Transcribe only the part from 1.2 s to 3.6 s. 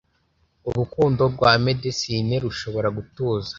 nta med'cine rushobora gutuza